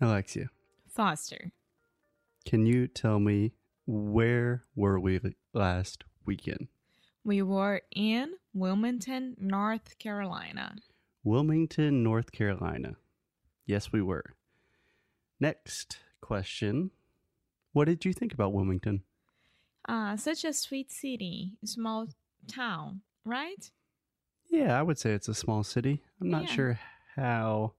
[0.00, 0.50] Alexia,
[0.88, 1.52] Foster.
[2.44, 3.52] can you tell me
[3.86, 5.20] where were we
[5.52, 6.68] last weekend?
[7.24, 10.76] We were in Wilmington, North Carolina.
[11.24, 12.96] Wilmington, North Carolina.
[13.64, 14.34] Yes, we were.
[15.40, 16.90] Next question.
[17.72, 19.02] What did you think about Wilmington?
[19.88, 22.08] Uh, such a sweet city, small
[22.48, 23.70] town, right?
[24.50, 26.02] Yeah, I would say it's a small city.
[26.20, 26.54] I'm not Yeah.
[26.54, 26.78] sure
[27.16, 27.74] how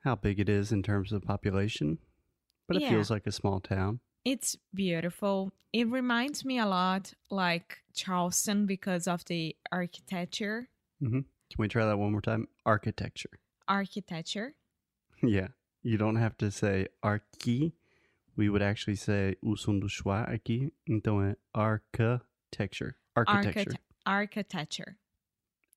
[0.00, 1.98] how big it is in terms of population,
[2.66, 2.90] but it Yeah.
[2.90, 4.00] feels like a small town.
[4.24, 5.52] It's beautiful.
[5.72, 10.68] It reminds me a lot like Charleston because of the architecture.
[11.02, 11.20] Mm-hmm.
[11.20, 12.48] Can we try that one more time?
[12.66, 13.38] Architecture.
[13.68, 14.54] Architecture.
[15.22, 15.48] Yeah.
[15.82, 17.72] You don't have to say arqui.
[18.36, 20.72] We would actually say o som do schwa aqui.
[20.88, 22.96] Então é architecture.
[23.16, 23.74] Architecture.
[24.06, 24.96] Architect- architecture.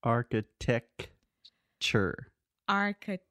[0.04, 2.28] Architecture.
[2.70, 3.26] Architecture.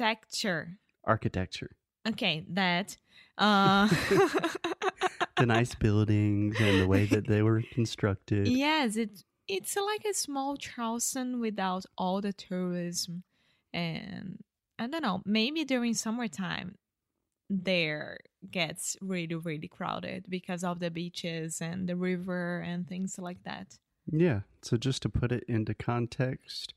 [0.00, 0.78] Architecture.
[1.04, 1.70] Architecture.
[2.08, 2.96] Okay, that.
[3.38, 3.86] Uh,
[5.36, 8.48] The nice buildings and the way that they were constructed.
[8.48, 13.24] yes, it it's like a small Charleston without all the tourism,
[13.74, 14.38] and
[14.78, 15.20] I don't know.
[15.26, 16.76] Maybe during summertime,
[17.50, 23.44] there gets really really crowded because of the beaches and the river and things like
[23.44, 23.76] that.
[24.10, 24.40] Yeah.
[24.62, 26.72] So just to put it into context,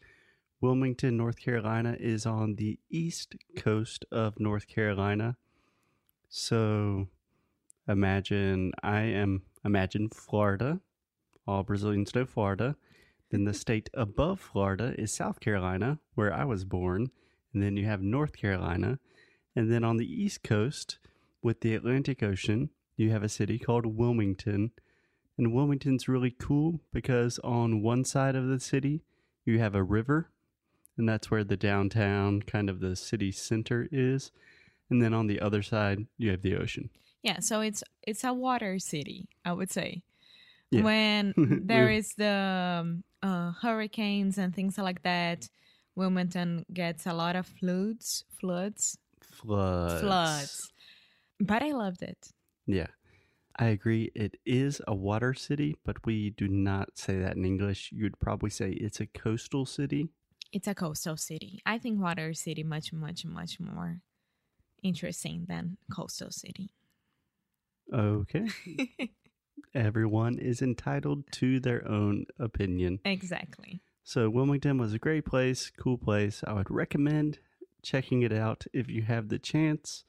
[0.62, 5.38] Wilmington, North Carolina is on the east coast of North Carolina.
[6.28, 7.08] So
[7.88, 10.82] imagine I am imagine Florida.
[11.48, 12.76] All Brazilians know Florida.
[13.32, 17.10] Then the state above Florida is South Carolina, where I was born.
[17.54, 19.00] And then you have North Carolina.
[19.56, 21.00] And then on the east coast,
[21.42, 24.72] with the Atlantic Ocean, you have a city called Wilmington.
[25.38, 29.04] And Wilmington's really cool because on one side of the city,
[29.46, 30.32] you have a river,
[31.00, 34.32] and that's where the downtown, kind of the city center is.
[34.90, 36.90] And then on the other side, you have the ocean.
[37.24, 40.04] Yeah, so it's it's a water city, I would say.
[40.72, 40.84] Yeah.
[40.84, 41.34] When
[41.66, 45.50] there is the um, uh, hurricanes and things like that,
[45.96, 48.98] Wilmington gets a lot of floods, floods,
[49.32, 50.02] Floods.
[50.02, 50.72] floods.
[51.40, 52.28] But I loved it.
[52.68, 52.88] Yeah.
[53.58, 54.10] I agree.
[54.16, 57.92] It is a water city, but we do not say that in English.
[57.94, 60.08] You'd probably say it's a coastal city.
[60.52, 61.62] It's a coastal city.
[61.66, 64.02] I think water city much, much, much more
[64.82, 66.72] interesting than coastal city.
[67.94, 68.48] Okay.
[69.76, 73.00] Everyone is entitled to their own opinion.
[73.06, 73.82] exactly.
[74.04, 76.44] So Wilmington was a great place, cool place.
[76.48, 77.38] I would recommend
[77.84, 80.04] checking it out if you have the chance.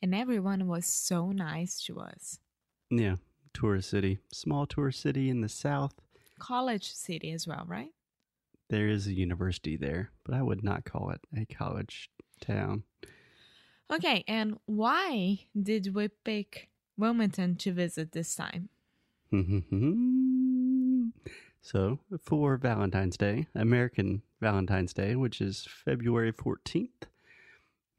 [0.00, 2.38] And everyone was so nice to us.
[2.90, 3.16] Yeah,
[3.52, 5.94] tourist city, small tourist city in the south.
[6.38, 7.90] College city as well, right?
[8.72, 12.08] There is a university there, but I would not call it a college
[12.40, 12.84] town.
[13.92, 18.70] Okay, and why did we pick Wilmington to visit this time?
[21.60, 26.88] so, for Valentine's Day, American Valentine's Day, which is February 14th,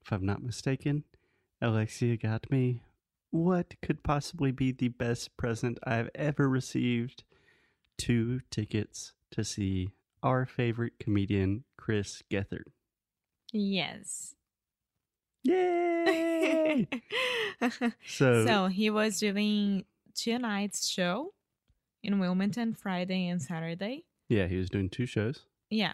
[0.01, 1.03] if I'm not mistaken,
[1.61, 2.81] Alexia got me
[3.29, 7.25] what could possibly be the best present I've ever received
[7.95, 9.91] two tickets to see
[10.23, 12.71] our favorite comedian, Chris Gethard.
[13.51, 14.33] Yes.
[15.43, 16.87] Yay!
[18.07, 19.85] so, so he was doing
[20.15, 21.33] two nights show
[22.01, 24.05] in Wilmington, Friday and Saturday.
[24.29, 25.41] yeah, he was doing two shows.
[25.69, 25.93] Yeah.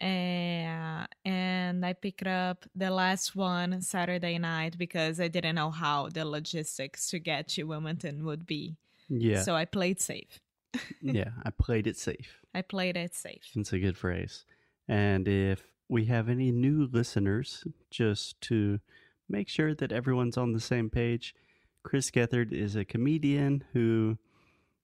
[0.00, 6.08] Uh, and I picked up the last one Saturday night because I didn't know how
[6.08, 8.76] the logistics to get to Wilmington would be.
[9.08, 10.40] Yeah, So I played safe.
[11.02, 12.40] yeah, I played it safe.
[12.54, 13.50] I played it safe.
[13.54, 14.44] That's a good phrase.
[14.88, 18.80] And if we have any new listeners, just to
[19.28, 21.34] make sure that everyone's on the same page,
[21.82, 24.18] Chris Gethard is a comedian who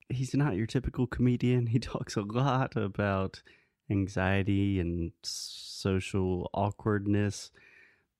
[0.08, 1.66] he's not your typical comedian.
[1.76, 3.42] He talks a lot about
[3.90, 7.50] anxiety and social awkwardness.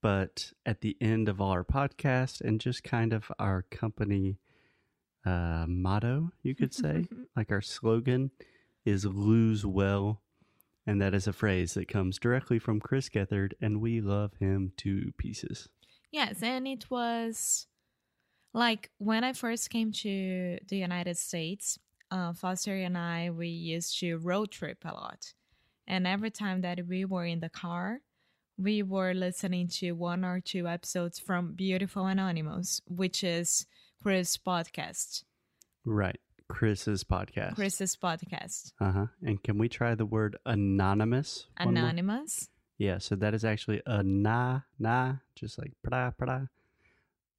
[0.03, 4.39] But at the end of all our podcast and just kind of our company
[5.27, 7.07] uh, motto, you could say,
[7.37, 8.31] like our slogan,
[8.85, 10.23] is lose well.
[10.87, 14.73] And that is a phrase that comes directly from Chris Gethard, and we love him
[14.79, 15.69] to pieces.
[16.13, 17.67] Yes, and it was
[18.55, 21.79] like when I first came to the United States,
[22.13, 25.35] uh, Foster and I we used to road trip a lot,
[25.89, 27.99] and every time that we were in the car,
[28.57, 33.67] we were listening to one or two episodes from Beautiful Anonymous, which is
[34.03, 35.25] Chris' podcast,
[35.85, 36.21] Right.
[36.49, 37.57] Chris's podcast.
[37.57, 39.07] Chris's podcast, Uh huh.
[39.23, 41.47] And can we try the word anonymous?
[41.57, 42.49] Anonymous.
[42.79, 46.49] Yeah, so that is actually a na na, just like pra pra,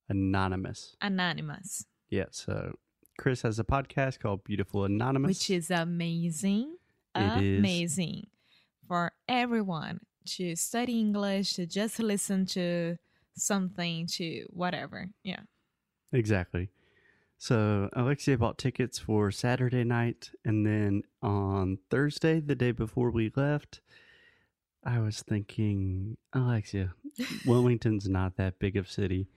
[0.09, 0.95] anonymous.
[1.01, 2.77] Anonymous, Yeah, so
[3.18, 5.30] Chris has a podcast called Beautiful Anonymous.
[5.30, 6.75] which is amazing.
[7.15, 7.59] It is.
[7.59, 8.27] amazing
[8.88, 12.98] for everyone to study English, to just listen to
[13.36, 15.07] something, to whatever.
[15.24, 15.42] Yeah.
[16.12, 16.69] Exactly.
[17.38, 23.31] So Alexia bought tickets for Saturday night, and then on Thursday, the day before we
[23.36, 23.81] left,
[24.83, 26.94] I was thinking, Alexia,
[27.45, 29.27] Wilmington's not that big of city.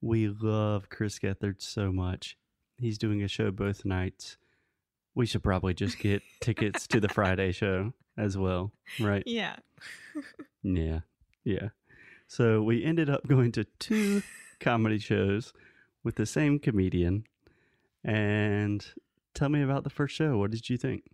[0.00, 2.36] We love Chris Gethard so much.
[2.76, 4.36] He's doing a show both nights.
[5.14, 9.22] We should probably just get tickets to the Friday show as well, right?
[9.26, 9.56] Yeah.
[10.64, 11.00] Yeah.
[11.44, 11.68] Yeah.
[12.26, 14.22] So we ended up going to two
[14.60, 15.52] comedy shows
[16.04, 17.24] with the same comedian.
[18.04, 18.84] And
[19.34, 20.38] tell me about the first show.
[20.38, 21.04] What did you think?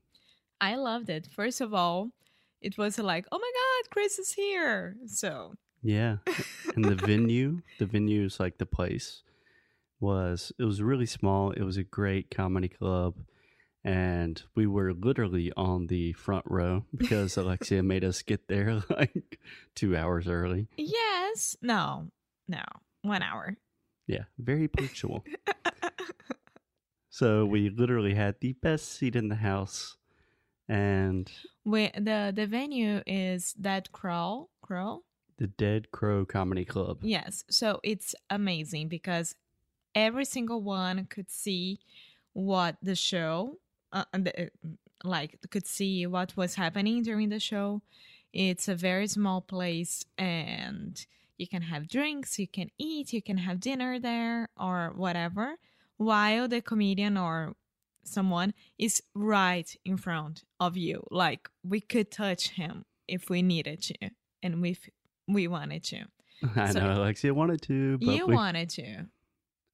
[0.60, 1.28] I loved it.
[1.30, 2.10] First of all,
[2.60, 4.96] it was like, oh my God, Chris is here.
[5.06, 6.16] So, Yeah.
[6.74, 9.22] And the venue, the venue is like the place
[10.00, 11.50] was it was really small.
[11.50, 13.14] It was a great comedy club.
[13.86, 19.38] And we were literally on the front row because Alexia made us get there like
[19.74, 20.68] two hours early.
[20.76, 21.56] yes.
[21.60, 22.08] No,
[22.48, 22.62] no,
[23.02, 23.58] one hour.
[24.06, 25.24] Yeah, very punctual.
[27.10, 29.96] So we literally had the best seat in the house,
[30.68, 31.30] and
[31.64, 34.48] we, the, the venue is Dead Crow.
[34.62, 35.02] Crow?
[35.36, 36.98] the Dead Crow Comedy Club.
[37.02, 37.44] Yes.
[37.48, 39.34] So it's amazing because
[39.94, 41.80] every single one could see
[42.32, 43.58] what the show,
[43.92, 44.50] uh, the,
[45.02, 47.82] like, could see what was happening during the show.
[48.32, 51.04] It's a very small place and
[51.38, 55.56] you can have drinks, you can eat, you can have dinner there or whatever,
[55.96, 57.54] while the comedian or
[58.04, 61.02] someone is right in front of you.
[61.10, 64.10] Like, we could touch him if we needed to
[64.42, 64.76] and we
[65.26, 66.04] we wanted to.
[66.56, 69.06] I So- know Alexia wanted to, but You we, wanted to.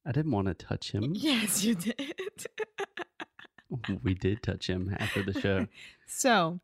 [0.06, 1.12] I didn't want to touch him.
[1.14, 2.46] Yes, you did.
[4.02, 5.66] we did touch him after the show.
[6.06, 6.60] so,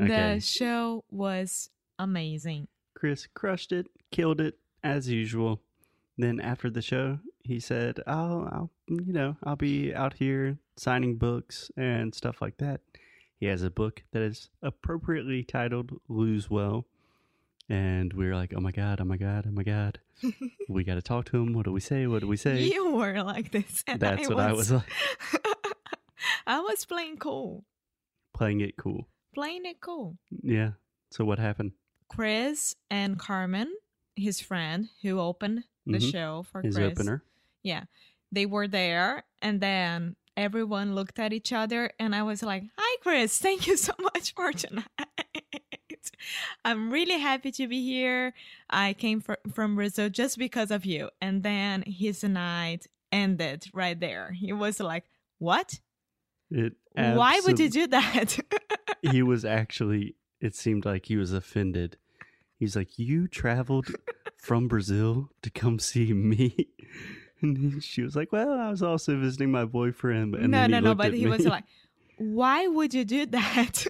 [0.00, 0.34] Okay.
[0.36, 2.68] the show was amazing.
[3.00, 5.62] Chris crushed it, killed it as usual.
[6.18, 11.16] Then after the show, he said, "I'll, I'll, you know, I'll be out here signing
[11.16, 12.82] books and stuff like that."
[13.38, 16.84] He has a book that is appropriately titled "Lose Well,"
[17.70, 19.00] and we were like, "Oh my god!
[19.00, 19.46] Oh my god!
[19.48, 19.98] Oh my god!
[20.68, 21.54] we got to talk to him.
[21.54, 22.06] What do we say?
[22.06, 23.82] What do we say?" You were like this.
[23.86, 24.84] That's I what I was like,
[26.46, 27.64] I was playing cool.
[28.34, 29.08] playing it cool.
[29.34, 30.18] Playing it cool.
[30.42, 30.72] Yeah.
[31.10, 31.72] So what happened?
[32.10, 33.72] Chris and Carmen,
[34.16, 36.12] his friend who opened the Mhm.
[36.12, 36.90] show for His Chris.
[36.92, 37.22] opener.
[37.62, 37.84] Yeah.
[38.32, 42.96] They were there and then everyone looked at each other and I was like, "Hi
[43.02, 44.86] Chris, thank you so much for tonight.
[46.64, 48.34] I'm really happy to be here.
[48.68, 53.98] I came fr- from Brazil just because of you." And then his night ended right
[53.98, 54.32] there.
[54.32, 55.04] He was like,
[55.38, 55.80] "What?
[56.50, 56.74] It.
[56.94, 58.38] Why would you do that?"
[59.02, 61.96] he was actually it seemed like he was offended
[62.58, 63.88] he's like you traveled
[64.36, 66.68] from brazil to come see me
[67.40, 70.80] and he- she was like well i was also visiting my boyfriend and no, no,
[70.80, 70.94] no.
[70.94, 71.30] But he me.
[71.30, 71.64] was like,
[72.16, 73.86] "Why would you do that?"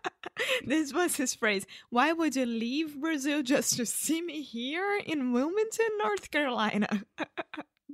[0.66, 1.66] this was his phrase.
[1.90, 7.04] Why would you leave Brazil just to see me here in Wilmington, North Carolina?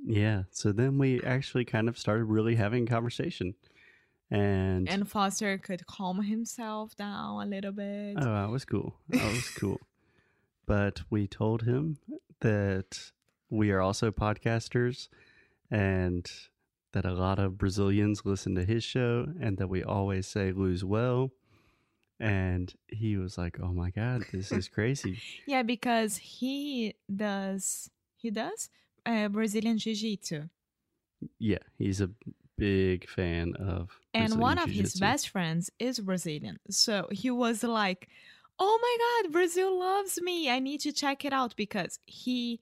[0.05, 3.53] yeah so then we actually kind of started really having a conversation
[4.31, 8.15] and, and Foster could calm himself down a little bit.
[8.19, 9.79] oh i was cool i was cool
[10.65, 11.97] but we told him
[12.41, 13.11] that
[13.49, 15.07] we are also podcasters
[15.71, 16.29] and
[16.91, 20.83] that a lot of Brazilians listen to his show and that we always say lose
[20.83, 21.31] well.
[22.19, 25.19] And he was like, Oh my God, this is crazy.
[25.47, 27.89] Yeah, because he does.
[28.15, 28.69] He does
[29.05, 30.49] uh, Brazilian Jiu-Jitsu.
[31.39, 32.09] yeah, he's a
[32.59, 33.89] big fan of.
[34.13, 34.99] and Brazilian one of his Jiu-Jitsu.
[34.99, 36.59] best friends is Brazilian.
[36.69, 38.07] So he was like,
[38.59, 40.49] "Oh my god, Brazil loves me.
[40.49, 42.59] I need to check it out because he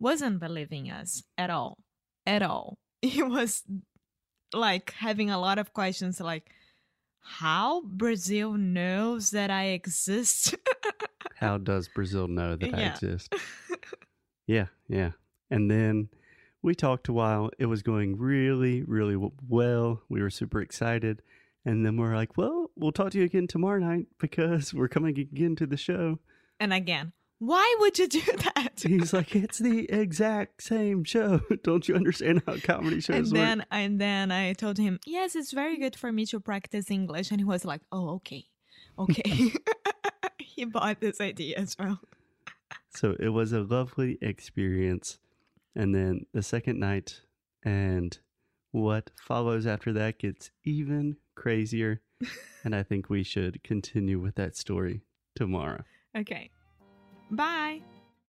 [0.00, 1.78] wasn't believing us at all.
[2.26, 2.78] At all.
[3.02, 3.62] He was
[4.54, 6.50] like having a lot of questions like
[7.20, 10.54] how Brazil knows that I exist.
[11.36, 13.34] How does Brazil know that I exist?
[14.46, 15.12] Yeah, yeah.
[15.50, 16.08] And then
[16.64, 17.50] we talked a while.
[17.58, 19.16] It was going really, really
[19.46, 20.00] well.
[20.08, 21.20] We were super excited.
[21.66, 25.18] And then we're like, well, we'll talk to you again tomorrow night because we're coming
[25.18, 26.18] again to the show.
[26.58, 28.22] and again, why would you do
[28.54, 28.82] that?
[28.82, 31.40] He's like, it's the exact same show.
[31.62, 33.32] Don't you understand how comedy shows and work?
[33.32, 37.30] then and then I told him, "Yes, it's very good for me to practice English."
[37.30, 38.46] And he was like, "Oh, okay."
[38.98, 39.52] Okay.
[40.38, 42.00] he bought this idea as well.
[42.90, 45.18] So it was a lovely experience.
[45.76, 47.20] And then the second night
[47.64, 48.16] and
[48.72, 52.00] what follows after that gets even crazier.
[52.64, 55.02] and I think we should continue with that story
[55.34, 55.84] tomorrow.
[56.16, 56.50] Okay.
[57.30, 57.80] Bye.